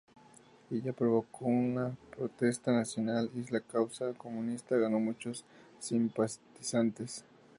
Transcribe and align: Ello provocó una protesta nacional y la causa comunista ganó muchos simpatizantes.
Ello 0.71 0.93
provocó 0.95 1.45
una 1.45 1.95
protesta 2.17 2.71
nacional 2.71 3.29
y 3.35 3.43
la 3.51 3.59
causa 3.59 4.13
comunista 4.15 4.75
ganó 4.75 4.99
muchos 4.99 5.45
simpatizantes. 5.79 7.23